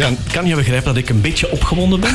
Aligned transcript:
Kan, 0.00 0.18
kan 0.32 0.46
je 0.46 0.54
begrijpen 0.54 0.86
dat 0.86 0.96
ik 0.96 1.08
een 1.08 1.20
beetje 1.20 1.50
opgewonden 1.50 2.00
ben? 2.00 2.10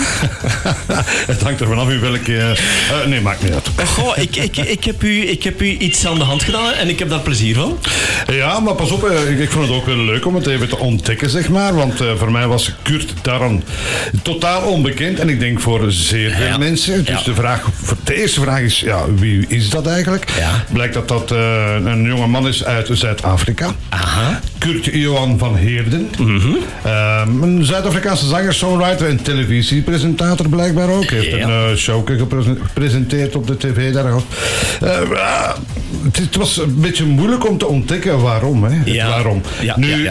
Het 1.31 1.41
hangt 1.41 1.59
er 1.61 1.67
vanaf 1.67 1.89
in 1.89 1.99
welke... 1.99 2.37
eh, 2.37 2.51
eh, 2.51 3.07
nee, 3.07 3.21
maakt 3.21 3.43
niet 3.43 3.53
uit. 3.53 3.69
Goh, 3.87 4.17
ik, 4.17 4.35
ik, 4.35 4.57
ik, 4.57 4.83
heb 4.83 5.03
u, 5.03 5.27
ik 5.29 5.43
heb 5.43 5.61
u 5.61 5.65
iets 5.77 6.07
aan 6.07 6.17
de 6.17 6.23
hand 6.23 6.43
gedaan 6.43 6.73
en 6.73 6.89
ik 6.89 6.99
heb 6.99 7.09
daar 7.09 7.19
plezier 7.19 7.55
van. 7.55 7.77
Ja, 8.31 8.59
maar 8.59 8.73
pas 8.75 8.91
op, 8.91 9.03
eh, 9.09 9.29
ik, 9.31 9.39
ik 9.39 9.51
vond 9.51 9.67
het 9.67 9.75
ook 9.77 9.85
wel 9.85 9.97
leuk 9.97 10.25
om 10.25 10.35
het 10.35 10.47
even 10.47 10.69
te 10.69 10.77
ontdekken, 10.77 11.29
zeg 11.29 11.49
maar. 11.49 11.75
Want 11.75 11.93
voor 12.17 12.31
mij 12.31 12.47
was 12.47 12.73
Kurt 12.81 13.13
Darren 13.21 13.63
totaal 14.23 14.61
onbekend. 14.61 15.19
En 15.19 15.29
ik 15.29 15.39
denk 15.39 15.59
voor 15.59 15.91
zeer 15.91 16.31
veel 16.31 16.45
Ja. 16.45 16.57
mensen. 16.57 17.05
Dus 17.05 17.17
Ja. 17.19 17.23
de, 17.23 17.33
vraag, 17.35 17.67
voor 17.83 17.97
de 18.03 18.15
eerste 18.15 18.41
vraag 18.41 18.59
is, 18.59 18.79
ja, 18.79 19.05
wie 19.15 19.45
is 19.47 19.69
dat 19.69 19.87
eigenlijk? 19.87 20.29
Ja. 20.37 20.63
Blijkt 20.73 20.93
dat 20.93 21.07
dat 21.07 21.31
een 21.31 22.03
jonge 22.03 22.27
man 22.27 22.47
is 22.47 22.63
uit 22.65 22.89
Zuid-Afrika. 22.91 23.75
Aha. 23.89 24.39
Kurt 24.57 24.85
Johan 24.85 25.37
van 25.37 25.55
Heerden. 25.55 26.09
Ehm, 26.83 27.43
een 27.43 27.63
Zuid-Afrikaanse 27.65 28.27
zanger, 28.27 28.53
songwriter 28.53 29.07
en 29.09 29.21
televisiepresentator 29.21 30.49
blijkbaar 30.49 30.89
ook. 30.89 31.05
Heeft 31.09 31.29
Ja. 31.29 31.37
een 31.47 31.71
uh, 31.71 31.77
show 31.77 32.07
gepresenteerd 32.63 33.35
op 33.35 33.47
de 33.47 33.57
tv. 33.57 33.93
Daar 33.93 34.03
gehad. 34.03 34.23
Eh, 34.81 35.17
ah, 35.19 35.55
het, 36.03 36.17
het 36.17 36.35
was 36.35 36.57
een 36.57 36.79
beetje 36.81 37.05
moeilijk 37.05 37.49
om 37.49 37.57
te 37.57 37.67
ontdekken 37.67 38.21
waarom. 38.21 38.63
Hè. 38.63 38.91
Ja. 38.91 39.09
waarom. 39.09 39.41
Ja, 39.61 39.77
nu. 39.79 40.09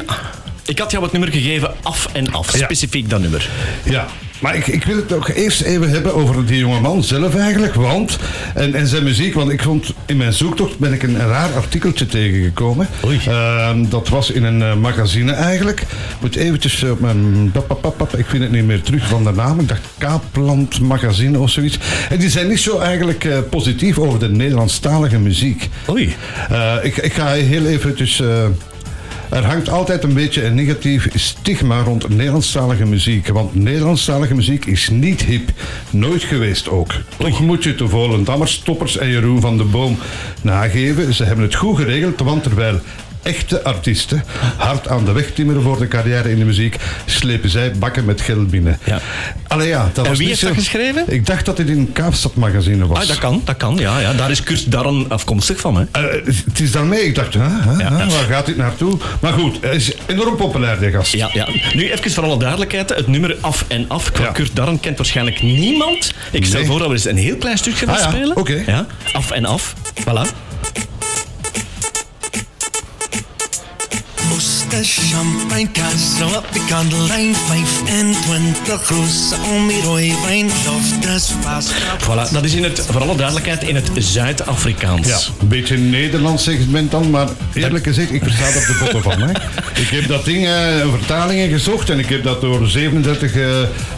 Ik 0.67 0.79
had 0.79 0.91
jou 0.91 1.03
het 1.03 1.13
nummer 1.13 1.31
gegeven, 1.33 1.71
af 1.83 2.09
en 2.13 2.33
af. 2.33 2.51
Specifiek 2.55 3.11
dat 3.11 3.21
nummer. 3.21 3.49
Ja, 3.85 4.07
maar 4.41 4.57
ik, 4.57 4.67
ik 4.67 4.85
wil 4.85 4.97
het 4.97 5.13
ook 5.13 5.29
eerst 5.29 5.61
even 5.61 5.91
hebben 5.91 6.15
over 6.15 6.47
die 6.47 6.59
jonge 6.59 6.81
man 6.81 7.05
zelf 7.05 7.35
eigenlijk. 7.35 7.75
Want, 7.75 8.19
en, 8.55 8.75
en 8.75 8.87
zijn 8.87 9.03
muziek, 9.03 9.35
want 9.35 9.51
ik 9.51 9.63
vond 9.63 9.95
in 10.07 10.17
mijn 10.17 10.33
zoektocht 10.33 10.79
ben 10.79 10.93
ik 10.93 11.03
een, 11.03 11.17
raar 11.17 11.53
artikeltje 11.53 12.07
tegengekomen. 12.07 12.89
Oei. 13.05 13.21
Ehm, 13.27 13.89
dat 13.89 14.09
was 14.09 14.31
in 14.31 14.45
een 14.45 14.63
eh, 14.63 14.75
magazine 14.75 15.33
eigenlijk. 15.33 15.81
Ik 15.81 15.87
moet 16.21 16.37
eventjes 16.37 16.83
op 16.83 17.01
mijn... 17.01 17.53
ik 18.17 18.27
vind 18.27 18.43
het 18.43 18.53
niet 18.53 18.67
meer 18.67 18.83
terug 18.83 19.09
van 19.09 19.25
de 19.25 19.33
naam. 19.33 19.61
Ik 19.61 19.69
dacht 19.69 19.83
Kaapland 19.99 20.81
Magazine 20.81 21.39
of 21.39 21.51
zoiets. 21.51 21.79
En 22.09 22.19
die 22.19 22.31
zijn 22.31 22.49
niet 22.49 22.61
zo 22.61 22.79
eigenlijk 22.79 23.25
eh, 23.25 23.39
positief 23.51 23.99
over 23.99 24.19
de 24.19 24.29
Nederlandstalige 24.29 25.19
muziek. 25.19 25.69
Oei. 25.91 26.17
Eh, 26.51 26.75
ik, 26.83 26.97
ik 26.97 27.13
ga 27.13 27.33
heel 27.33 27.67
eventjes... 27.67 28.23
er 29.37 29.45
hangt 29.45 29.69
altijd 29.69 30.03
een 30.03 30.15
beetje 30.15 30.45
een 30.45 30.55
negatief 30.55 31.09
stigma 31.15 31.83
rond 31.83 32.09
Nederlandstalige 32.09 32.85
muziek. 32.85 33.29
Want 33.29 33.55
Nederlandstalige 33.55 34.35
muziek 34.35 34.67
is 34.67 34.89
niet 34.91 35.23
hip. 35.23 35.51
Nooit 35.91 36.23
geweest 36.23 36.69
ook. 36.69 36.95
Toch 37.17 37.41
moet 37.41 37.65
je 37.65 37.75
de 37.75 37.89
Volendammers, 37.89 38.59
Toppers 38.59 38.97
en 38.97 39.09
Jeroen 39.09 39.41
van 39.41 39.57
de 39.57 39.65
Boom 39.65 39.99
nageven. 40.43 41.15
Ze 41.15 41.25
hebben 41.25 41.45
het 41.45 41.55
goed 41.55 41.77
geregeld, 41.77 42.21
want 42.21 42.43
terwijl 42.43 42.81
echte 43.27 43.63
artiesten 43.65 44.25
hard 44.57 44.89
aan 44.89 45.05
de 45.05 45.13
weg 45.13 45.31
timmeren 45.31 45.63
voor 45.63 45.79
de 45.79 45.89
carrière 45.89 46.31
in 46.31 46.39
de 46.39 46.45
muziek, 46.45 46.77
slepen 47.07 47.51
zij 47.51 47.73
bakken 47.73 48.05
met 48.05 48.21
geld 48.21 48.51
binnen. 48.51 48.79
Ja. 48.85 49.01
Allee 49.49 49.69
ja, 49.69 49.91
dat 49.93 50.05
En 50.05 50.11
was 50.11 50.19
wie 50.19 50.29
heeft 50.29 50.41
dat 50.41 50.51
zo- 50.51 50.57
geschreven? 50.57 51.05
Ik 51.07 51.27
dacht 51.27 51.47
dat 51.47 51.57
dit 51.57 51.69
in 51.69 51.93
Kaapstad 51.93 52.35
magazine 52.35 52.87
was. 52.87 52.99
Ah, 52.99 53.07
dat 53.09 53.19
kan, 53.19 53.43
dat 53.45 53.57
kan. 53.57 53.77
Ja, 53.77 53.99
ja. 53.99 54.13
Daar 54.13 54.31
is 54.31 54.43
Kurt 54.43 54.71
Darren 54.73 55.05
afkomstig 55.09 55.61
van. 55.61 55.77
Hè. 55.77 55.85
Eh, 55.93 56.23
het 56.47 56.61
is 56.61 56.73
daarmee, 56.73 57.01
ik 57.01 57.15
dacht, 57.15 57.33
Ja, 57.33 57.65
waar 58.09 58.25
gaat 58.29 58.47
dit 58.47 58.57
naartoe? 58.57 58.99
Maar 59.21 59.33
goed, 59.33 59.59
hij 59.61 59.75
is 59.75 59.93
enorm 60.07 60.37
populair, 60.37 60.79
die 60.79 60.91
gast. 60.91 61.13
Ja, 61.13 61.31
ja. 61.33 61.49
Nu 61.75 61.91
even 61.91 62.11
voor 62.11 62.25
alle 62.25 62.39
duidelijkheid. 62.39 62.89
Het 62.89 63.07
nummer 63.07 63.37
Af 63.41 63.65
en 63.69 63.85
Af 63.89 64.11
Ja. 64.19 64.31
Kurt 64.33 64.57
Darren 64.57 64.81
kent 64.81 64.97
waarschijnlijk 64.97 65.43
niemand. 65.43 66.13
Ik 66.33 66.45
stel 66.45 66.59
Nee. 66.61 66.69
voor 66.69 66.79
dat 66.79 66.89
we 66.89 66.95
eens 66.95 67.05
een 67.07 67.17
heel 67.17 67.37
klein 67.37 67.59
stukje 67.59 67.87
gaan 67.87 67.95
Ah 67.97 68.01
ja, 68.03 68.11
spelen. 68.11 68.65
Ja, 68.67 68.87
af 69.13 69.31
en 69.31 69.45
Af. 69.45 69.75
Voilà. 70.01 70.46
Moeste 74.71 75.07
champagnekaas, 75.15 76.17
zo 76.19 76.27
op 76.27 76.47
de 76.53 76.65
kandelijn. 76.69 77.35
25 77.35 78.89
rozen 78.89 79.39
om 79.43 79.69
die 79.69 79.83
rode 79.83 80.15
wijn. 80.25 80.47
Loft 80.67 81.07
is 81.07 81.33
vast. 81.41 81.73
Ah. 81.73 82.03
voilà. 82.03 82.33
Dat 82.33 82.45
is 82.45 82.55
in 82.55 82.63
het, 82.63 82.81
voor 82.91 83.01
alle 83.01 83.17
duidelijkheid 83.17 83.63
in 83.63 83.75
het 83.75 83.91
Zuid-Afrikaans. 83.95 85.09
Ja, 85.09 85.19
een 85.41 85.49
beetje 85.49 85.77
Nederlands 85.77 86.43
segment 86.43 86.91
dan, 86.91 87.11
maar 87.11 87.29
eerlijk 87.55 87.85
gezegd, 87.85 88.13
ik 88.13 88.23
versta 88.23 88.47
er 88.47 88.53
de 88.67 88.77
botten 88.81 89.03
van. 89.03 89.21
Hè. 89.21 89.31
Ik 89.83 89.89
heb 89.89 90.09
dat 90.09 90.25
ding, 90.25 90.47
eh, 90.47 90.53
vertalingen 90.91 91.49
gezocht 91.49 91.91
en 91.91 91.99
ik 91.99 92.09
heb 92.09 92.25
dat 92.25 92.41
door 92.41 92.67
37 92.67 93.35
eh, 93.35 93.49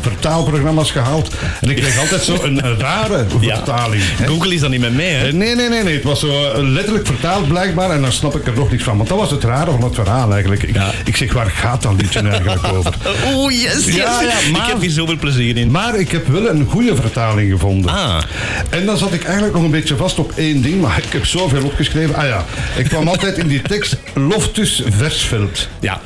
vertaalprogramma's 0.00 0.91
gehaald. 0.91 1.35
En 1.61 1.71
ik 1.71 1.77
kreeg 1.77 1.99
altijd 2.03 2.23
zo 2.23 2.43
een, 2.43 2.79
rare 2.79 3.27
vertaling. 3.41 4.03
Google 4.25 4.55
is 4.55 4.61
dan 4.61 4.71
niet 4.71 4.81
met 4.81 4.97
mij, 4.97 5.11
hè? 5.11 5.27
Eh, 5.27 5.33
Nee, 5.33 5.55
nee, 5.55 5.69
nee, 5.69 5.83
nee. 5.83 5.95
Het 5.95 6.05
was 6.05 6.21
zo 6.21 6.62
letterlijk 6.65 7.06
vertaald 7.06 7.49
blijkbaar 7.49 7.91
en 7.91 8.00
dan 8.00 8.12
snap 8.12 8.37
ik 8.37 8.47
er 8.47 8.53
nog 8.55 8.71
niks 8.71 8.83
van. 8.83 8.97
Want 8.97 9.09
dat 9.09 9.19
was 9.19 9.31
het 9.31 9.45
rare 9.45 9.71
van 9.71 9.83
het 9.83 9.95
verhaal 9.95 10.33
eigenlijk. 10.33 10.58
Ik, 10.63 10.75
Ja. 10.75 10.91
ik 11.05 11.17
zeg, 11.17 11.33
waar 11.33 11.51
gaat 11.51 11.83
dat 11.83 11.93
liedje 12.01 12.21
eigenlijk 12.21 12.67
over? 12.77 12.95
Oh, 13.35 13.51
yes, 13.51 13.85
yes. 13.85 13.95
Ja, 13.95 14.21
ja, 14.23 14.35
maar- 14.53 14.61
Ik 14.63 14.67
heb 14.73 14.81
hier 14.81 14.91
zoveel 14.91 15.17
plezier 15.17 15.57
in. 15.57 15.71
Maar 15.71 15.95
ik 15.99 16.11
heb 16.11 16.27
wel 16.29 16.49
een 16.49 16.67
goede 16.71 16.97
vertaling 16.97 17.51
gevonden. 17.53 17.91
Ah. 17.91 18.23
En 18.71 18.87
dan 18.87 18.97
zat 18.99 19.13
ik 19.13 19.25
eigenlijk 19.25 19.55
nog 19.55 19.63
een 19.63 19.71
beetje 19.71 19.97
vast 19.97 20.19
op 20.19 20.33
één 20.37 20.63
ding, 20.63 20.81
maar 20.81 20.99
ik 20.99 21.13
heb 21.13 21.27
zoveel 21.27 21.65
opgeschreven. 21.65 22.15
Ah 22.15 22.27
ja, 22.27 22.45
ik 22.77 22.85
kwam 22.89 23.09
altijd 23.19 23.39
in 23.39 23.47
die 23.49 23.63
tekst 23.63 23.97
Loftus 24.15 24.83
Versveld. 24.89 25.69
Ja, 25.81 26.01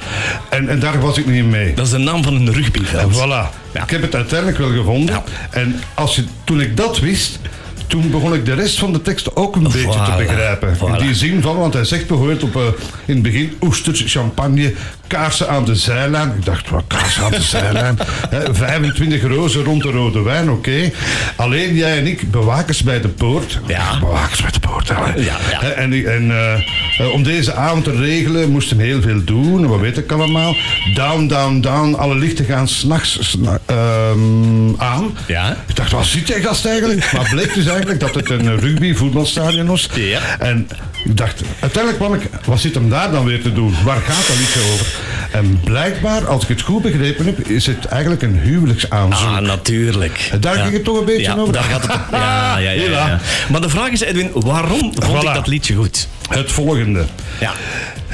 En, 0.48 0.68
en 0.68 0.78
daar 0.78 1.00
was 1.00 1.18
ik 1.18 1.26
niet 1.26 1.44
mee. 1.44 1.74
dat 1.74 1.84
is 1.86 1.92
de 1.92 1.98
naam 1.98 2.22
van 2.22 2.34
een 2.34 2.46
En 2.46 2.52
rugbyveld. 2.52 3.14
voilà. 3.16 3.60
Ja. 3.74 3.82
Ik 3.82 3.90
heb 3.90 4.02
het 4.02 4.14
uiteindelijk 4.14 4.58
wel 4.58 4.70
gevonden. 4.70 5.22
En 5.50 5.80
als 5.94 6.14
je, 6.16 6.24
toen 6.44 6.60
ik 6.60 6.76
dat 6.76 6.98
wist, 6.98 7.38
toen 7.92 8.10
begon 8.10 8.34
ik 8.34 8.44
de 8.44 8.54
rest 8.54 8.78
van 8.78 8.92
de 8.92 9.02
tekst 9.02 9.36
ook 9.36 9.56
een 9.56 9.62
beetje 9.62 9.80
te 9.88 10.12
Voilà. 10.12 10.16
begrijpen. 10.16 10.76
In 10.86 11.06
die 11.06 11.14
zin 11.14 11.42
van, 11.42 11.56
want 11.56 11.74
hij 11.74 11.84
zegt 11.84 12.06
bijvoorbeeld 12.06 12.42
op, 12.42 12.56
eh, 12.56 12.62
in 13.04 13.14
het 13.14 13.22
begin 13.22 13.56
oesters, 13.60 14.02
champagne, 14.06 14.74
kaarsen 15.06 15.48
aan 15.48 15.64
de 15.64 15.74
zijlijn. 15.74 16.28
Ik 16.38 16.44
dacht, 16.44 16.70
wat 16.70 16.84
kaarsen 16.86 17.22
aan 17.24 17.30
de 17.30 17.42
zijlijn? 17.42 17.98
Hè, 18.30 18.54
25 18.54 19.22
rozen 19.22 19.64
rond 19.64 19.82
de 19.82 19.90
rode 19.90 20.22
wijn, 20.22 20.50
oké. 20.50 20.90
Alleen 21.36 21.74
jij 21.74 21.98
en 21.98 22.06
ik, 22.06 22.30
bewakers 22.30 22.82
bij 22.82 23.00
de 23.00 23.08
poort. 23.08 23.60
Ja. 23.66 23.98
Bewakers 23.98 24.42
bij 24.42 24.50
de 24.50 24.60
poort, 24.60 24.88
hè. 24.88 24.94
Ja, 24.94 25.36
ja. 25.50 25.62
En, 25.62 25.92
en 25.92 26.30
eh, 26.30 26.60
eh, 27.02 27.12
om 27.12 27.22
deze 27.22 27.54
avond 27.54 27.84
te 27.84 27.92
regelen 27.92 28.50
moesten 28.50 28.78
heel 28.78 29.02
veel 29.02 29.24
doen. 29.24 29.66
Wat 29.66 29.80
weet 29.80 29.96
ik 29.96 30.12
allemaal. 30.12 30.56
Down, 30.94 31.26
down, 31.26 31.60
down. 31.60 31.94
Alle 31.94 32.14
lichten 32.14 32.44
gaan 32.44 32.68
s'nachts 32.68 33.18
sna 33.30 33.58
ehm, 33.66 34.74
aan. 34.76 35.16
Ja. 35.26 35.56
Ik 35.68 35.76
dacht, 35.76 35.92
wat 35.92 36.04
zit 36.06 36.28
jij 36.28 36.40
gast 36.40 36.66
eigenlijk? 36.66 37.10
Maar 37.12 37.28
bleek 37.30 37.54
dus 37.54 37.66
eigenlijk 37.66 38.00
dat 38.00 38.14
het 38.14 38.30
een 38.30 38.58
rugby 38.58 38.94
voetbalstadion 38.94 39.66
was. 39.66 39.88
Ja. 39.94 40.20
En 40.38 40.68
ik 41.04 41.16
dacht, 41.16 41.42
uiteindelijk 41.60 42.04
kwam 42.04 42.14
ik, 42.14 42.28
wat 42.44 42.60
zit 42.60 42.74
hem 42.74 42.88
daar 42.88 43.10
dan 43.10 43.24
weer 43.24 43.42
te 43.42 43.52
doen? 43.52 43.74
Waar 43.84 44.00
gaat 44.00 44.26
dat 44.26 44.36
liedje 44.36 44.60
over? 44.72 44.86
En 45.32 45.60
blijkbaar, 45.64 46.26
als 46.26 46.42
ik 46.42 46.48
het 46.48 46.60
goed 46.60 46.82
begrepen 46.82 47.26
heb, 47.26 47.38
is 47.38 47.66
het 47.66 47.84
eigenlijk 47.84 48.22
een 48.22 48.38
huwelijksaanzoek. 48.38 49.28
Ah, 49.28 49.38
natuurlijk. 49.38 50.30
Daar 50.40 50.54
ging 50.56 50.72
het 50.72 50.84
toch 50.84 50.98
een 50.98 51.04
beetje 51.04 51.22
ja, 51.22 51.34
over? 51.36 51.52
Daar 51.52 51.62
gaat 51.62 51.82
het 51.82 51.90
ja, 52.10 52.58
ja, 52.58 52.70
ja. 52.70 53.20
Maar 53.50 53.60
de 53.60 53.68
vraag 53.68 53.90
is, 53.90 54.00
Edwin, 54.00 54.30
waarom 54.34 54.92
vond 54.94 55.24
Voilà. 55.24 55.28
ik 55.28 55.34
dat 55.34 55.46
liedje 55.46 55.74
goed? 55.74 56.08
Het 56.28 56.52
volgende. 56.52 57.04
Ja. 57.40 57.52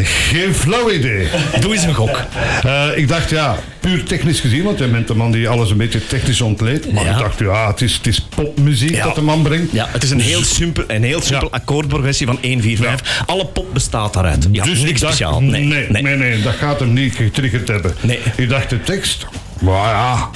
Geen 0.02 0.54
flauw 0.54 0.90
idee. 0.90 1.28
Doe 1.60 1.72
eens 1.74 1.82
een 1.84 1.94
gok. 1.94 2.20
Eh, 2.64 2.86
ik 2.94 3.08
dacht, 3.08 3.30
ja, 3.30 3.56
puur 3.80 4.02
technisch 4.04 4.40
gezien, 4.40 4.62
want 4.62 4.78
jij 4.78 4.90
bent 4.90 5.08
de 5.08 5.14
man 5.14 5.30
die 5.30 5.48
alles 5.48 5.70
een 5.70 5.76
beetje 5.76 6.06
technisch 6.06 6.40
ontleedt. 6.40 6.92
Maar 6.92 7.04
Ja. 7.04 7.10
ik 7.12 7.18
dacht, 7.18 7.38
ja, 7.38 7.66
het 7.70 7.80
is, 7.80 7.94
het 7.94 8.06
is 8.06 8.20
popmuziek 8.20 8.90
Ja. 8.94 9.04
dat 9.04 9.14
de 9.14 9.20
man 9.20 9.42
brengt. 9.42 9.72
Ja, 9.72 9.88
het 9.90 10.02
is 10.02 10.10
een 10.10 10.20
heel 10.20 10.42
simpel, 10.44 10.84
een 10.86 11.02
heel 11.02 11.20
simpel 11.20 11.48
Ja. 11.52 11.56
akkoordprogressie 11.58 12.26
van 12.26 12.38
1, 12.40 12.60
4, 12.62 12.76
5. 12.76 13.22
Alle 13.26 13.46
pop 13.46 13.66
bestaat 13.74 14.12
daaruit. 14.14 14.48
Ja, 14.52 14.64
dus 14.64 14.82
niks 14.82 15.00
dacht, 15.00 15.14
speciaal. 15.14 15.40
Nee 15.42 15.64
Nee, 15.64 16.02
nee, 16.02 16.16
nee, 16.16 16.42
dat 16.42 16.54
gaat 16.54 16.80
hem 16.80 16.92
niet 16.92 17.14
getriggerd 17.14 17.68
hebben. 17.68 17.94
Nee. 18.00 18.18
Ik 18.36 18.48
dacht, 18.48 18.70
de 18.70 18.82
tekst, 18.82 19.26
maar 19.60 19.90
ja, 19.94 20.30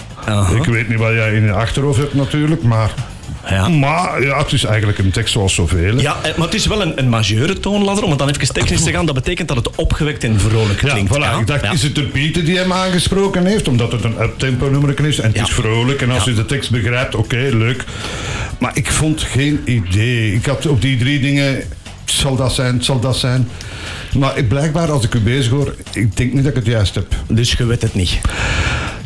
ik 0.56 0.64
weet 0.64 0.88
niet 0.88 0.98
wat 0.98 1.12
jij 1.12 1.32
in 1.34 1.42
je 1.44 1.52
achterhoofd 1.52 1.98
hebt 1.98 2.14
natuurlijk, 2.14 2.62
maar... 2.62 2.90
Ja. 3.48 3.68
Maar 3.68 4.22
ja, 4.22 4.38
het 4.38 4.52
is 4.52 4.64
eigenlijk 4.64 4.98
een 4.98 5.10
tekst 5.10 5.32
zoals 5.32 5.54
zoveel. 5.54 5.96
hè. 5.96 6.00
Ja, 6.02 6.16
eh, 6.22 6.36
maar 6.36 6.46
het 6.46 6.54
is 6.54 6.66
wel 6.66 6.82
een, 6.82 6.98
een 6.98 7.08
majeure 7.08 7.60
toonladder. 7.60 8.04
Om 8.04 8.10
het 8.10 8.18
dan 8.18 8.28
even 8.28 8.54
technisch 8.54 8.82
te 8.82 8.90
gaan, 8.92 9.06
dat 9.06 9.14
betekent 9.14 9.48
dat 9.48 9.56
het 9.56 9.74
opgewekt 9.74 10.24
en 10.24 10.40
vrolijk 10.40 10.78
klinkt. 10.78 11.16
voilà. 11.16 11.40
Ik 11.40 11.46
dacht, 11.46 11.72
is 11.72 11.82
het 11.82 11.94
de 11.94 12.02
beat 12.12 12.34
die 12.46 12.56
hem 12.58 12.72
aangesproken 12.72 13.46
heeft? 13.46 13.68
Omdat 13.68 13.92
het 13.92 14.04
een 14.04 14.20
uptempo 14.22 14.68
nummer 14.68 15.04
is 15.06 15.18
en 15.18 15.32
het 15.32 15.48
is 15.48 15.54
vrolijk. 15.54 16.02
En 16.02 16.10
als 16.10 16.24
je 16.24 16.34
de 16.34 16.46
tekst 16.46 16.70
begrijpt, 16.70 17.14
oké, 17.14 17.48
leuk. 17.52 17.84
Maar 18.58 18.70
ik 18.74 18.90
vond 18.92 19.22
geen 19.22 19.60
idee. 19.64 20.34
Ik 20.34 20.46
had 20.46 20.66
op 20.66 20.80
die 20.82 20.96
drie 20.98 21.20
dingen, 21.20 21.54
het 21.54 21.66
zal 22.04 22.36
dat 22.36 22.52
zijn, 22.54 22.74
het 22.74 22.84
zal 22.84 23.00
dat 23.00 23.16
zijn. 23.16 23.48
Maar 24.18 24.36
ik, 24.36 24.48
blijkbaar, 24.48 24.90
als 24.90 25.04
ik 25.04 25.14
u 25.14 25.20
bezig 25.20 25.50
hoor, 25.52 25.74
ik 25.92 26.16
denk 26.16 26.32
niet 26.32 26.42
dat 26.42 26.50
ik 26.50 26.56
het 26.58 26.66
juist 26.66 26.94
heb. 26.94 27.06
Dus 27.28 27.52
je 27.52 27.66
weet 27.66 27.82
het 27.82 27.94
niet. 27.94 28.18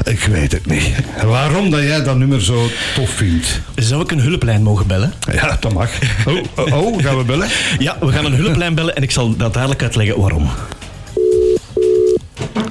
Ik 0.07 0.25
weet 0.25 0.53
het 0.53 0.67
niet. 0.67 0.95
Waarom 1.25 1.71
dat 1.71 1.83
jij 1.83 2.03
dat 2.03 2.17
nummer 2.17 2.43
zo 2.43 2.69
tof 2.95 3.11
vindt? 3.11 3.61
Zou 3.75 4.03
ik 4.03 4.11
een 4.11 4.21
hulplijn 4.21 4.63
mogen 4.63 4.87
bellen? 4.87 5.13
Ja, 5.33 5.57
dat 5.61 5.73
mag. 5.73 5.91
Oh, 6.27 6.37
oh, 6.57 6.87
oh, 6.87 7.03
gaan 7.03 7.17
we 7.17 7.25
bellen? 7.25 7.49
Ja, 7.79 7.97
we 8.01 8.13
gaan 8.13 8.25
een 8.25 8.35
hulplijn 8.35 8.75
bellen 8.75 8.97
en 8.97 9.03
ik 9.03 9.11
zal 9.11 9.37
dat 9.37 9.53
duidelijk 9.53 9.83
uitleggen 9.83 10.21
waarom. 10.21 10.51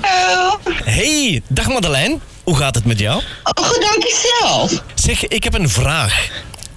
Hallo. 0.01 0.59
Hey, 0.83 1.41
dag 1.47 1.67
Madeleine. 1.67 2.17
Hoe 2.43 2.55
gaat 2.55 2.75
het 2.75 2.85
met 2.85 2.99
jou? 2.99 3.21
Oh, 3.43 3.65
goed, 3.65 3.81
dank 3.81 4.03
je 4.03 4.37
zelf. 4.39 4.83
Zeg, 4.93 5.27
ik 5.27 5.43
heb 5.43 5.53
een 5.53 5.69
vraag. 5.69 6.29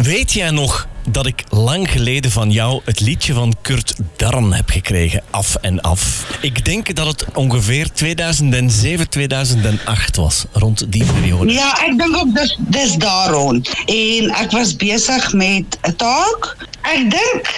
Weet 0.09 0.33
jij 0.33 0.51
nog 0.51 0.89
dat 1.11 1.27
ik 1.27 1.45
lang 1.49 1.91
geleden 1.91 2.31
van 2.31 2.51
jou 2.51 2.81
het 2.85 3.01
liedje 3.01 3.33
van 3.33 3.55
Kurt 3.63 3.95
Darren 4.17 4.53
heb 4.53 4.71
gekregen, 4.71 5.23
af 5.31 5.55
en 5.55 5.81
af? 5.81 6.27
Ik 6.41 6.65
denk 6.65 6.95
dat 6.95 7.07
het 7.07 7.25
ongeveer 7.35 7.93
2007, 7.93 9.09
2008 9.09 10.17
was, 10.17 10.45
rond 10.53 10.93
die 10.93 11.05
periode. 11.05 11.53
Ja, 11.53 11.81
ek 11.87 11.99
dink 11.99 12.17
ook 12.17 12.29
dis 12.59 12.95
daar 12.95 13.31
rond. 13.31 13.69
En 13.87 14.31
ek 14.31 14.51
was 14.51 14.77
besig 14.77 15.33
met 15.33 15.79
'n 15.83 15.97
taak. 15.97 16.57
Ek 16.89 17.11
dink 17.13 17.49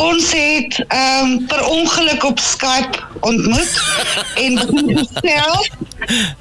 ons 0.00 0.30
het 0.32 0.78
ehm 0.88 1.44
per 1.46 1.64
ongeluk 1.68 2.24
op 2.24 2.38
Skype 2.40 2.98
ontmoet 3.20 3.74
en 4.34 4.58
gesels. 4.58 5.70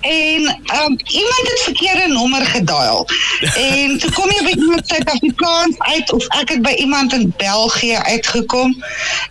En 0.01 0.41
um, 0.81 0.95
iemand 1.05 1.43
het 1.43 1.61
verkeerde 1.63 2.07
nommer 2.07 2.45
gedial. 2.45 3.07
En 3.55 3.97
toe 3.97 4.11
kom 4.11 4.31
jy 4.31 4.43
by 4.43 4.53
iemand 4.55 4.87
Suid-Afrikaans 4.87 5.75
uit 5.77 6.11
of 6.11 6.27
ek 6.39 6.55
het 6.55 6.61
by 6.61 6.71
iemand 6.71 7.13
in 7.13 7.33
België 7.37 7.95
uitgekom. 7.95 8.83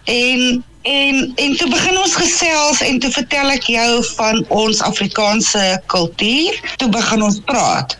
En 0.05 0.65
en 0.83 1.33
en 1.35 1.57
toe 1.57 1.69
begin 1.69 1.99
ons 1.99 2.15
gesels 2.15 2.81
en 2.81 2.99
toe 2.99 3.11
vertel 3.11 3.51
ek 3.53 3.67
jou 3.69 4.05
van 4.15 4.45
ons 4.49 4.81
Afrikaanse 4.83 5.83
kultuur. 5.87 6.61
Toe 6.77 6.89
begin 6.89 7.23
ons 7.23 7.41
praat. 7.45 7.97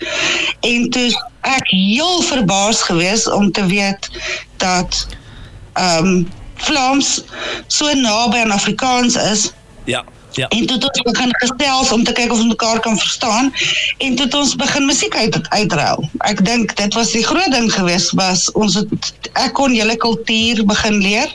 En 0.61 0.89
toe 0.91 1.09
ek 1.41 1.69
heel 1.69 2.23
verbaas 2.23 2.83
geweest 2.83 3.33
om 3.33 3.53
te 3.53 3.67
weet 3.67 4.11
dat 4.57 5.07
ehm 5.73 6.07
um, 6.07 6.29
Vlaams 6.61 7.23
so 7.67 7.93
naby 7.93 8.37
aan 8.37 8.51
Afrikaans 8.51 9.15
is. 9.17 9.53
Ja, 9.85 10.05
ja. 10.33 10.49
En 10.49 10.67
toe 10.67 10.77
het 10.77 10.85
ons 10.85 11.03
begin 11.13 11.31
gesels 11.33 11.93
om 11.93 12.05
te 12.05 12.13
kyk 12.13 12.33
of 12.33 12.39
ons 12.39 12.53
mekaar 12.53 12.81
kan 12.81 12.99
verstaan 12.99 13.53
en 13.99 14.15
toe 14.15 14.25
het 14.25 14.35
ons 14.35 14.57
begin 14.57 14.85
musiek 14.85 15.17
uit 15.17 15.49
uitruil. 15.49 16.09
Ek 16.29 16.45
dink 16.45 16.77
dit 16.77 16.95
was 16.95 17.11
die 17.17 17.25
groot 17.25 17.51
ding 17.53 17.73
geweest 17.73 18.13
was 18.21 18.51
ons 18.53 18.75
het 18.75 19.31
ek 19.33 19.53
kon 19.57 19.75
julle 19.75 19.97
kultuur 19.97 20.65
begin 20.69 21.01
leer 21.01 21.33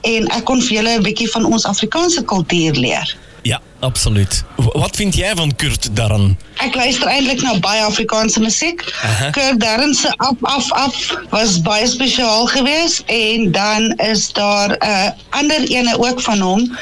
en 0.00 0.28
ek 0.32 0.44
kon 0.48 0.62
vir 0.62 0.80
julle 0.80 0.96
'n 0.98 1.06
bietjie 1.06 1.30
van 1.36 1.44
ons 1.44 1.68
Afrikaanse 1.68 2.24
kultuur 2.24 2.72
leer. 2.72 3.16
Ja, 3.44 3.60
absoluut. 3.78 4.44
Wat 4.56 4.96
vind 4.96 5.14
jij 5.14 5.34
van 5.34 5.56
Kurt 5.56 5.96
Darren? 5.96 6.38
Ek 6.56 6.74
luister 6.74 7.06
eintlik 7.06 7.42
na 7.42 7.58
baie 7.58 7.82
Afrikaanse 7.82 8.40
musiek. 8.40 8.84
Aha. 9.02 9.30
Kurt 9.30 9.60
Darren 9.60 9.94
se 9.94 10.12
af 10.16 10.36
af 10.40 10.72
af 10.72 11.16
was 11.30 11.60
baie 11.60 11.86
spesiaal 11.86 12.46
geweest 12.46 13.02
en 13.06 13.52
dan 13.52 13.92
is 13.96 14.32
daar 14.32 14.70
'n 14.70 14.86
uh, 14.86 15.08
ander 15.28 15.60
ene 15.68 15.98
ook 15.98 16.20
van 16.20 16.40
hom 16.40 16.76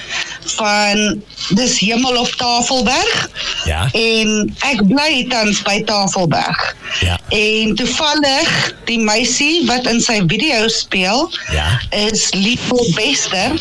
van 0.45 1.23
dis 1.55 1.79
Hemel 1.79 2.17
op 2.17 2.29
Tafelberg. 2.29 3.31
Ja. 3.65 3.89
En 3.93 4.55
ek 4.59 4.83
bly 4.89 5.27
tans 5.29 5.63
by 5.63 5.83
Tafelberg. 5.85 6.77
Ja. 7.01 7.19
En 7.29 7.75
toevallig 7.75 8.75
die 8.85 8.99
meisie 8.99 9.67
wat 9.67 9.87
in 9.87 10.01
sy 10.01 10.21
video 10.27 10.69
speel 10.69 11.31
Ja. 11.53 11.81
is 11.91 12.29
Liesel 12.35 12.87
Bester 12.95 13.57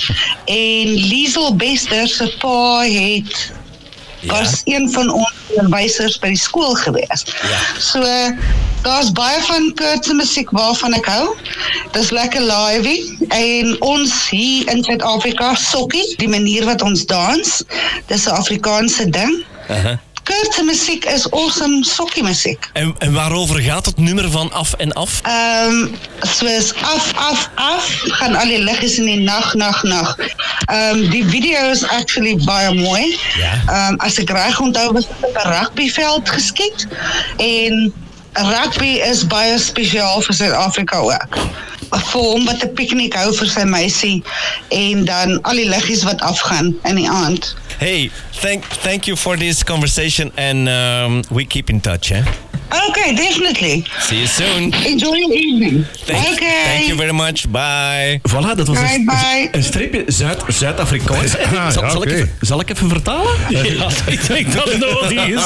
en 0.45 0.93
Liesel 0.93 1.55
Bester 1.55 2.07
se 2.07 2.27
pa 2.39 2.81
het 2.83 3.51
Ja. 4.21 4.39
was 4.39 4.61
een 4.65 4.89
van 4.91 5.09
ons 5.11 5.33
onderwysers 5.47 6.19
by 6.21 6.27
die 6.33 6.39
skool 6.39 6.75
gewees. 6.75 7.25
Ja. 7.41 7.61
So 7.79 8.01
daar's 8.81 9.11
baie 9.11 9.41
van 9.41 9.71
Kurt 9.75 10.05
se 10.05 10.13
musiek 10.13 10.49
waarvan 10.49 10.93
ek 10.93 11.05
hou. 11.05 11.35
Dis 11.91 12.09
lekker 12.09 12.41
livey 12.41 13.01
en 13.27 13.75
ons 13.81 14.29
hier 14.29 14.69
in 14.71 14.83
Suid-Afrika 14.83 15.55
sokkie, 15.55 16.05
die 16.17 16.29
manier 16.29 16.65
wat 16.65 16.81
ons 16.81 17.05
dans, 17.05 17.63
dis 18.07 18.27
'n 18.27 18.37
Afrikaanse 18.37 19.09
ding. 19.09 19.43
Uh-huh. 19.69 19.97
Kurt 19.97 20.10
se 20.49 20.63
musiek 20.63 21.05
is 21.05 21.31
awesome 21.31 21.85
sokkie 21.85 22.23
musiek. 22.23 22.69
En, 22.73 22.95
en 22.97 23.13
waarover 23.13 23.61
gaat 23.61 23.85
het 23.85 23.97
nummer 23.97 24.31
van 24.31 24.51
Af 24.51 24.73
en 24.73 24.93
Af? 24.93 25.21
Ehm 25.21 25.69
um, 25.69 25.95
soos 26.21 26.73
af 26.73 27.11
af 27.15 27.49
af 27.55 28.01
gaan 28.03 28.35
al 28.35 28.45
die 28.45 28.63
liggies 28.63 28.97
in 28.97 29.05
die 29.05 29.19
nag 29.19 29.53
nag 29.53 29.83
nag. 29.83 30.17
Ehm 30.65 30.97
um, 30.97 31.09
die 31.09 31.25
video 31.25 31.69
is 31.69 31.83
actually 31.87 32.35
baie 32.45 32.73
mooi. 32.73 33.19
Ja. 33.37 33.51
Ehm 33.67 33.93
um, 33.93 33.99
as 33.99 34.17
ek 34.17 34.29
reg 34.29 34.59
onthou 34.59 34.93
was 34.93 35.07
dit 35.07 35.29
op 35.29 35.43
'n 35.43 35.47
rugbyveld 35.47 36.29
geskiet 36.29 36.87
en 37.37 37.93
rugby 38.33 39.01
is 39.11 39.27
baie 39.27 39.59
spesiaal 39.59 40.21
vir 40.21 40.33
Suid-Afrika 40.33 40.97
ook. 40.97 41.37
Vir 41.89 42.21
hom 42.21 42.45
wat 42.45 42.63
'n 42.63 42.73
piknik 42.73 43.13
hou 43.13 43.33
vir 43.35 43.47
sy 43.47 43.63
meisie 43.63 44.23
en 44.69 45.05
dan 45.05 45.41
al 45.41 45.55
die 45.55 45.69
liggies 45.69 46.03
wat 46.03 46.21
afgaan 46.21 46.75
in 46.83 46.95
die 46.95 47.09
aand. 47.09 47.55
Hey, 47.81 48.09
thank, 48.09 48.63
thank 48.63 49.07
you 49.07 49.15
for 49.15 49.35
this 49.35 49.63
conversation 49.63 50.31
and 50.37 50.69
um, 50.69 51.23
we 51.31 51.45
keep 51.45 51.67
in 51.67 51.81
touch, 51.81 52.11
eh? 52.11 52.23
Okay, 52.89 53.15
definitely. 53.15 53.83
See 53.99 54.15
you 54.17 54.27
soon. 54.27 54.71
Enjoy 54.85 55.15
your 55.17 55.33
evening. 55.33 55.85
Thank, 56.05 56.27
okay. 56.31 56.63
thank 56.65 56.85
you 56.87 56.97
very 56.97 57.11
much. 57.13 57.49
Bye. 57.49 58.19
Voilà, 58.29 58.55
dat 58.55 58.67
was 58.67 58.79
Bye, 58.79 58.93
een, 58.95 59.05
bye. 59.05 59.49
een 59.51 59.63
streepje 59.63 60.03
Zuid- 60.07 60.41
Zuid-Afrikaans. 60.47 61.37
Ah, 61.37 61.69
zal, 61.71 61.83
ja, 61.83 61.89
zal, 61.89 62.01
ik 62.03 62.09
oké. 62.09 62.13
even, 62.13 62.29
zal 62.41 62.59
ik 62.59 62.69
even 62.69 62.89
vertalen? 62.89 63.31
Ja, 63.49 63.87
ik 64.05 64.27
denk 64.27 64.53
dat 64.53 64.63
het 64.71 64.79
nodig 64.79 65.11
is. 65.27 65.41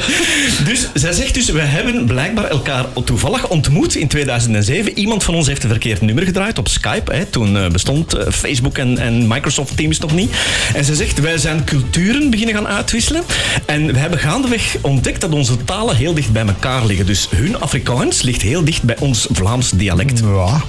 Dus 0.68 0.88
zij 0.94 1.12
zegt 1.12 1.34
dus, 1.34 1.48
we 1.50 1.60
hebben 1.60 2.06
blijkbaar 2.06 2.44
elkaar 2.50 2.84
toevallig 3.04 3.48
ontmoet 3.48 3.94
in 3.94 4.08
2007. 4.08 4.98
Iemand 4.98 5.24
van 5.24 5.34
ons 5.34 5.46
heeft 5.46 5.62
een 5.62 5.70
verkeerd 5.70 6.00
nummer 6.00 6.24
gedraaid 6.24 6.58
op 6.58 6.68
Skype. 6.68 7.14
Hè. 7.14 7.24
Toen 7.24 7.56
eh, 7.56 7.66
bestond 7.68 8.14
eh, 8.14 8.32
Facebook 8.32 8.78
en, 8.78 8.98
en 8.98 9.26
Microsoft 9.26 9.76
Teams 9.76 9.98
nog 9.98 10.12
niet. 10.12 10.30
En 10.74 10.84
ze 10.84 10.94
zegt, 10.94 11.20
wij 11.20 11.38
zijn 11.38 11.64
culturen 11.64 12.30
beginnen 12.30 12.54
gaan 12.54 12.68
uitwisselen. 12.68 13.22
En 13.66 13.92
we 13.92 13.98
hebben 13.98 14.18
gaandeweg 14.18 14.76
ontdekt 14.80 15.20
dat 15.20 15.30
onze 15.32 15.64
talen 15.64 15.96
heel 15.96 16.14
dicht 16.14 16.32
bij 16.32 16.40
elkaar 16.42 16.54
liggen. 16.60 17.06
Dus 17.06 17.28
hun 17.30 17.60
Afrikaans 17.60 18.22
ligt 18.22 18.42
heel 18.42 18.64
dicht 18.64 18.82
bij 18.82 18.96
ons 18.98 19.26
Vlaams 19.32 19.70
dialect. 19.70 20.18
Ja. 20.18 20.62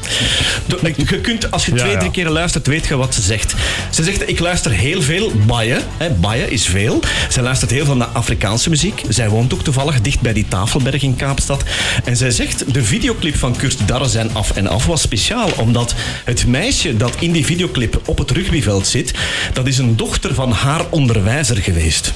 Je 0.95 1.19
kunt, 1.21 1.51
als 1.51 1.65
je 1.65 1.71
Ja, 1.71 1.77
twee, 1.77 1.91
ja. 1.91 1.97
drie 1.97 2.11
keer 2.11 2.29
luistert, 2.29 2.67
weet 2.67 2.87
je 2.87 2.95
wat 2.95 3.13
ze 3.13 3.21
zegt. 3.21 3.53
Ze 3.89 4.03
zegt, 4.03 4.29
ik 4.29 4.39
luister 4.39 4.71
heel 4.71 5.01
veel 5.01 5.31
baie. 5.45 5.77
Hè, 5.97 6.09
baie 6.09 6.49
is 6.49 6.65
veel. 6.65 6.99
Zij 7.29 7.43
luistert 7.43 7.71
heel 7.71 7.85
veel 7.85 7.95
naar 7.95 8.07
Afrikaanse 8.07 8.69
muziek. 8.69 9.01
Zij 9.09 9.29
woont 9.29 9.53
ook 9.53 9.63
toevallig 9.63 10.01
dicht 10.01 10.21
bij 10.21 10.33
die 10.33 10.47
Tafelberg 10.47 11.03
in 11.03 11.15
Kaapstad. 11.15 11.63
En 12.03 12.17
zij 12.17 12.31
zegt, 12.31 12.73
de 12.73 12.83
videoclip 12.83 13.35
van 13.35 13.55
Kurt 13.55 13.87
Darre 13.87 14.07
zijn 14.07 14.33
af 14.33 14.51
en 14.51 14.67
af 14.67 14.85
was 14.85 15.01
speciaal. 15.01 15.49
Omdat 15.55 15.95
het 16.23 16.47
meisje 16.47 16.97
dat 16.97 17.15
in 17.19 17.31
die 17.31 17.45
videoclip 17.45 18.01
op 18.05 18.17
het 18.17 18.31
rugbyveld 18.31 18.87
zit, 18.87 19.13
dat 19.53 19.67
is 19.67 19.77
een 19.77 19.95
dochter 19.95 20.33
van 20.33 20.51
haar 20.51 20.85
onderwijzer 20.89 21.57
geweest. 21.57 22.13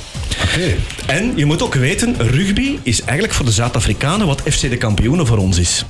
En 1.08 1.32
je 1.36 1.46
moet 1.46 1.62
ook 1.62 1.74
weten, 1.74 2.16
rugby 2.18 2.78
is 2.84 3.02
eigenlijk 3.02 3.34
voor 3.34 3.46
de 3.46 3.52
Zuid-Afrikanen 3.52 4.28
wat 4.28 4.42
FC 4.42 4.60
de 4.60 4.78
kampioenen 4.78 5.28
voor 5.28 5.38
ons 5.38 5.58
is. 5.58 5.86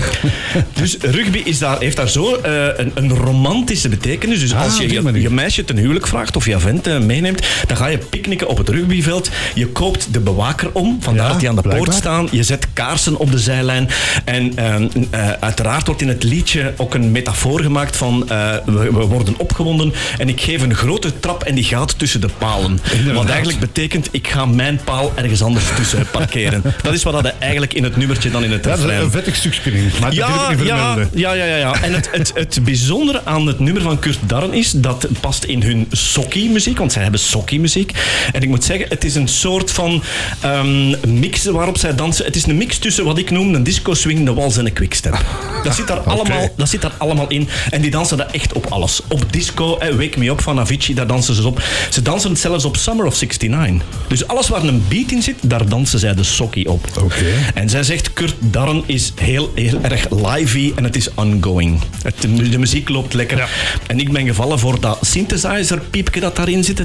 Dus 0.80 0.96
rugby 1.00 1.42
is 1.44 1.58
daar, 1.58 1.78
heeft 1.78 1.96
daar 1.96 2.08
zo 2.08 2.34
eh, 2.34 2.66
een, 2.76 2.92
een 2.94 3.10
romantische 3.16 3.88
betekenis. 3.88 4.40
Dus 4.40 4.52
Ah, 4.52 4.62
als 4.62 4.78
je 4.78 5.20
je, 5.20 5.30
meisje 5.30 5.64
ten 5.64 5.76
huwelijk 5.76 6.06
vraagt 6.06 6.36
of 6.36 6.46
je 6.46 6.58
vent 6.58 6.86
eh, 6.86 6.98
meeneemt, 6.98 7.46
dan 7.66 7.76
ga 7.76 7.86
je 7.86 7.98
picknicken 7.98 8.48
op 8.48 8.58
het 8.58 8.68
rugbyveld. 8.68 9.30
Je 9.54 9.66
koopt 9.66 10.12
de 10.12 10.20
bewaker 10.20 10.70
om, 10.72 10.98
vandaar 11.00 11.24
Ja, 11.24 11.30
dat 11.30 11.40
die 11.40 11.48
aan 11.48 11.56
de 11.56 11.62
poort 11.62 11.94
staan. 11.94 12.28
Je 12.30 12.42
zet 12.42 12.66
kaarsen 12.72 13.16
op 13.16 13.30
de 13.30 13.38
zijlijn. 13.38 13.88
En 14.24 14.56
ehm, 14.56 14.88
eh, 15.10 15.30
uiteraard 15.40 15.86
wordt 15.86 16.02
in 16.02 16.08
het 16.08 16.22
liedje 16.22 16.72
ook 16.76 16.94
een 16.94 17.12
metafoor 17.12 17.60
gemaakt 17.60 17.96
van 17.96 18.24
we, 18.26 18.62
we 18.92 19.06
worden 19.06 19.34
opgewonden 19.38 19.92
en 20.18 20.28
ik 20.28 20.40
geef 20.40 20.62
een 20.62 20.74
grote 20.74 21.20
trap 21.20 21.42
en 21.42 21.54
die 21.54 21.64
gaat 21.64 21.98
tussen 21.98 22.20
de 22.20 22.28
palen. 22.38 22.80
Inderdaad. 22.92 23.14
Wat 23.14 23.28
eigenlijk 23.28 23.60
betekent, 23.60 24.08
ik 24.10 24.28
ga 24.28 24.46
mijn 24.46 24.80
paal 24.84 25.12
ergens 25.14 25.42
anders 25.42 25.64
tussen 25.76 26.06
parkeren. 26.10 26.62
Dat 26.82 26.94
is 26.94 27.02
wat 27.02 27.12
dat 27.12 27.32
eigenlijk 27.38 27.74
in 27.74 27.84
het 27.84 27.96
nummertje 27.96 28.30
dan 28.30 28.44
in 28.44 28.52
het 28.52 28.64
Ja, 28.64 28.70
dat 28.70 28.78
is 28.78 28.84
refrein 28.84 29.04
een 29.04 29.10
vettig 29.10 29.36
stukje 29.36 29.60
Maar 30.00 30.14
ja, 30.14 30.54
ja, 30.64 31.32
ja, 31.32 31.32
ja, 31.32 31.56
ja. 31.56 31.82
En 31.82 31.94
het, 31.94 32.08
het, 32.12 32.32
het 32.34 32.60
bijzondere 32.64 33.24
aan 33.24 33.46
het 33.46 33.58
nummer 33.58 33.82
van 33.82 33.98
Kurt 33.98 34.18
Darren 34.26 34.52
is 34.52 34.70
dat 34.70 35.02
het 35.02 35.20
past 35.20 35.44
in 35.44 35.62
hun 35.62 35.86
sokkie-muziek, 35.90 36.78
want 36.78 36.92
zij 36.92 37.02
hebben 37.02 37.20
sokkie-muziek. 37.20 37.92
En 38.32 38.42
ik 38.42 38.48
moet 38.48 38.64
zeggen, 38.64 38.86
het 38.88 39.04
is 39.04 39.14
een 39.14 39.28
soort 39.28 39.70
van 39.70 40.02
ehm, 40.40 41.18
mix 41.18 41.44
waarop 41.44 41.78
zij 41.78 41.94
dansen. 41.94 42.24
Het 42.24 42.36
is 42.36 42.46
een 42.46 42.56
mix 42.56 42.78
tussen 42.78 43.04
wat 43.04 43.18
ik 43.18 43.30
noem 43.30 43.54
een 43.54 43.62
disco-swing, 43.62 44.28
een 44.28 44.34
wals 44.34 44.56
en 44.56 44.66
een 44.66 44.72
quickstep. 44.72 45.24
Dat 45.62 45.74
zit, 45.74 45.86
daar 45.86 46.00
allemaal, 46.00 46.48
dat 46.56 46.68
zit 46.68 46.82
daar 46.82 46.94
allemaal 46.98 47.28
in. 47.28 47.48
En 47.70 47.80
die 47.80 47.90
dansen 47.90 48.16
dat 48.16 48.30
echt 48.30 48.52
op 48.52 48.66
alles. 48.66 49.00
Op 49.08 49.32
disco, 49.32 49.76
eh, 49.76 49.94
Wake 49.94 50.18
Me 50.18 50.28
Up 50.28 50.40
van 50.40 50.60
Avicii, 50.60 50.94
daar 50.94 51.06
dansen 51.06 51.34
ze 51.34 51.46
op. 51.46 51.62
Ze 51.90 52.02
dansen 52.02 52.30
het 52.30 52.38
zelfs 52.38 52.64
op 52.64 52.76
Summer 52.76 53.06
of 53.06 53.20
69. 53.20 53.88
Dus 54.08 54.26
alles 54.26 54.48
waar 54.48 54.62
een 54.62 54.84
beat 54.88 55.10
in 55.10 55.22
zit, 55.22 55.36
daar 55.40 55.68
dansen 55.68 55.98
zij 55.98 56.14
de 56.14 56.22
sokkie 56.22 56.70
op. 56.70 56.86
Oké. 57.00 57.24
En 57.54 57.68
zij 57.68 57.82
zegt, 57.82 58.12
Kurt 58.12 58.34
Darren 58.38 58.82
is 58.86 59.12
heel, 59.20 59.52
heel 59.54 59.71
heel 59.72 59.90
erg 59.90 60.10
livey 60.10 60.72
en 60.76 60.84
het 60.84 60.96
is 60.96 61.14
ongoing. 61.14 61.80
De, 62.20 62.58
muziek 62.58 62.88
loopt 62.88 63.14
lekker. 63.14 63.48
En 63.86 64.00
ik 64.00 64.12
ben 64.12 64.26
gevallen 64.26 64.58
voor 64.58 64.80
dat 64.80 64.98
synthesizer 65.00 65.80
piepje 65.90 66.20
dat 66.20 66.36
daarin 66.36 66.64
zit. 66.64 66.76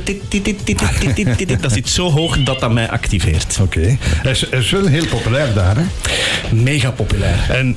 Dat 1.61 1.71
zit 1.71 1.89
zo 1.89 2.11
hoog 2.11 2.43
dat 2.43 2.59
dat 2.59 2.73
mij 2.73 2.89
activeert. 2.89 3.57
Oké. 3.61 3.97
Is, 4.23 4.43
is 4.43 4.71
wel 4.71 4.85
heel 4.85 5.07
populair 5.07 5.53
daar, 5.53 5.75
hè? 5.77 5.83
Mega 6.55 6.91
populair. 6.91 7.45
En 7.49 7.75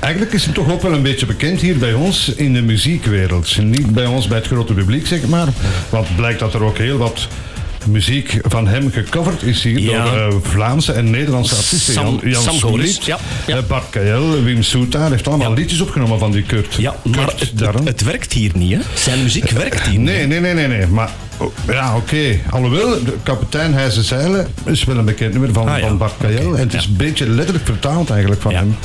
Eigenlijk 0.00 0.32
is 0.32 0.44
het 0.44 0.54
toch 0.54 0.70
ook 0.70 0.82
wel 0.82 0.92
een 0.92 1.02
beetje 1.02 1.26
bekend 1.26 1.60
hier 1.60 1.78
bij 1.78 1.92
ons 1.92 2.28
in 2.28 2.52
de 2.52 2.62
muziekwereld. 2.62 3.62
Niet 3.62 3.90
bij 3.94 4.06
ons, 4.06 4.28
bij 4.28 4.38
het 4.38 4.46
grote 4.46 4.74
publiek, 4.74 5.06
zeg 5.06 5.26
maar. 5.26 5.48
Want 5.90 6.16
blijkt 6.16 6.38
dat 6.38 6.54
er 6.54 6.62
ook 6.62 6.78
heel 6.78 6.98
wat 6.98 7.28
muziek 7.90 8.38
van 8.42 8.66
hem 8.68 8.90
gecoverd 8.92 9.42
is 9.42 9.62
hier 9.62 9.78
Ja. 9.80 10.04
door 10.04 10.12
eh, 10.18 10.34
Vlaamse 10.42 10.92
en 10.92 11.10
Nederlandse 11.10 11.54
artiesten. 11.54 11.92
Sam- 11.94 12.20
Jan, 12.22 12.42
Jan 12.42 12.60
Goris, 12.60 12.98
ja, 13.04 13.18
ja. 13.46 13.56
eh, 13.56 13.62
Bart 13.68 13.90
Kael, 13.90 14.42
Wim 14.42 14.62
Soetaar 14.62 15.10
heeft 15.10 15.28
allemaal 15.28 15.52
liedjes 15.54 15.80
opgenomen 15.80 16.18
van 16.18 16.30
die 16.30 16.42
Kurt. 16.42 16.74
Ja, 16.74 16.94
maar 17.04 17.32
het, 17.84 18.02
werkt 18.04 18.32
hier 18.32 18.50
niet, 18.54 18.72
hè? 18.72 18.80
Zijn 18.94 19.22
muziek 19.22 19.50
werkt 19.50 19.80
hier 19.80 19.98
niet. 19.98 20.08
Nee, 20.08 20.26
nee, 20.26 20.40
nee, 20.40 20.54
nee, 20.54 20.66
nee. 20.68 20.86
Maar 20.86 21.10
oh, 21.36 21.52
ja, 21.68 21.96
oké. 21.96 22.38
Alhoewel, 22.50 23.04
de 23.04 23.14
kapitein 23.22 23.72
Heijzen 23.74 24.04
Zeilen 24.04 24.46
is 24.64 24.84
wel 24.84 24.96
een 24.96 25.04
bekend 25.04 25.32
nummer 25.32 25.52
van, 25.52 25.68
Ah, 25.68 25.78
ja. 25.78 25.86
van 25.86 25.98
Bart 25.98 26.14
Kael. 26.20 26.54
En 26.54 26.60
het 26.60 26.74
is 26.74 26.82
ja. 26.82 26.88
een 26.90 26.96
beetje 26.96 27.28
letterlijk 27.28 27.66
vertaald 27.66 28.10
eigenlijk 28.10 28.40
van 28.40 28.52
Ja. 28.52 28.58
hem. 28.58 28.76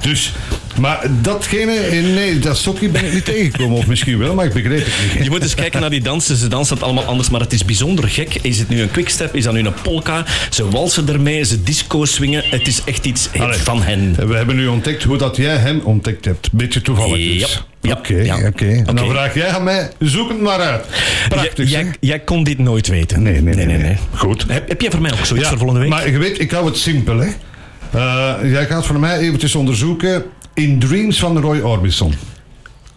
Dus, 0.00 0.32
maar 0.78 1.06
datgene, 1.20 1.72
eh, 1.72 2.02
nee, 2.02 2.38
dat 2.38 2.56
sokkie 2.56 2.88
ben 2.88 3.04
ik 3.04 3.12
niet 3.12 3.24
tegengekomen. 3.34 3.76
Of 3.76 3.86
misschien 3.86 4.18
wel, 4.18 4.34
maar 4.34 4.44
ik 4.44 4.52
begreep 4.52 4.84
het 4.84 5.14
niet. 5.14 5.24
Je 5.24 5.30
moet 5.30 5.42
eens 5.42 5.54
kijken 5.54 5.80
naar 5.80 5.90
die 5.90 6.00
dansen. 6.02 6.36
Ze 6.36 6.48
dansen 6.48 6.74
het 6.74 6.84
allemaal 6.84 7.04
anders, 7.04 7.30
maar 7.30 7.40
het 7.40 7.52
is 7.52 7.64
bijzonder 7.64 8.08
gek. 8.08 8.34
Is 8.42 8.58
het 8.58 8.68
nu 8.68 8.80
een 8.80 8.90
quickstep? 8.90 9.34
Is 9.34 9.44
dat 9.44 9.52
nu 9.54 9.60
een 9.60 9.74
polka? 9.82 10.24
Ze 10.50 10.68
walsen 10.68 11.08
ermee, 11.08 11.44
ze 11.44 11.62
disco 11.62 12.04
swingen. 12.04 12.42
Het 12.50 12.66
is 12.66 12.82
echt 12.84 13.04
iets 13.06 13.28
Allee. 13.38 13.58
van 13.58 13.82
hen. 13.82 14.28
We 14.28 14.34
hebben 14.34 14.56
nu 14.56 14.66
ontdekt 14.66 15.02
hoe 15.02 15.16
dat 15.16 15.36
jij 15.36 15.56
hem 15.56 15.80
ontdekt 15.84 16.24
hebt. 16.24 16.52
Beetje 16.52 16.82
toevallig 16.82 17.16
dus. 17.32 17.40
Ja, 17.40 17.48
ja, 17.80 17.92
Oké, 17.98 18.14
ja. 18.14 18.46
oké. 18.46 18.82
En 18.86 18.96
dan 18.96 19.08
vraag 19.08 19.34
jij 19.34 19.48
aan 19.48 19.64
mij, 19.64 19.90
zoek 19.98 20.28
het 20.28 20.40
maar 20.40 20.60
uit. 20.60 20.84
Prachtig, 21.28 21.86
jij 22.00 22.18
kon 22.20 22.44
dit 22.44 22.58
nooit 22.58 22.86
weten. 22.88 23.22
Nee, 23.22 23.40
nee, 23.40 23.54
nee. 23.54 23.76
nee, 23.76 23.96
Goed. 24.14 24.44
Heb, 24.48 24.68
heb 24.68 24.80
jij 24.80 24.90
voor 24.90 25.00
mij 25.00 25.12
ook 25.12 25.24
zoiets 25.26 25.44
Ja, 25.44 25.50
voor 25.50 25.58
volgende 25.58 25.80
week? 25.80 25.90
Maar 25.90 26.10
je 26.10 26.18
weet, 26.18 26.40
ik 26.40 26.50
hou 26.50 26.66
het 26.66 26.76
simpel, 26.76 27.18
hè. 27.18 27.28
Eh, 27.90 28.50
jij 28.50 28.66
gaat 28.66 28.86
voor 28.86 28.98
mij 28.98 29.18
eventjes 29.18 29.54
onderzoeken 29.54 30.24
In 30.56 30.78
Dreams 30.78 31.18
van 31.18 31.38
Roy 31.38 31.60
Orbison. 31.60 32.12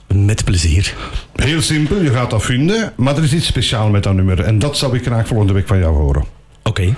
Met 0.07 0.43
plezier. 0.43 0.95
Heel 1.35 1.61
simpel, 1.61 2.01
je 2.01 2.09
gaat 2.09 2.29
dat 2.29 2.43
vinden, 2.43 2.93
maar 2.95 3.17
er 3.17 3.23
is 3.23 3.33
iets 3.33 3.45
speciaals 3.45 3.91
met 3.91 4.03
dat 4.03 4.13
nummer. 4.13 4.39
En 4.39 4.59
dat 4.59 4.77
zou 4.77 4.95
ik 4.95 5.05
graag 5.05 5.27
volgende 5.27 5.53
week 5.53 5.67
van 5.67 5.79
jou 5.79 5.95
horen. 5.95 6.25
Oké. 6.63 6.95